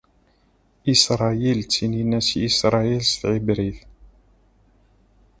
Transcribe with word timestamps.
Isṛayil 0.93 1.59
ttinin-as 1.63 2.29
Yisrael 2.41 3.01
s 3.11 3.11
tɛebrit. 3.21 3.79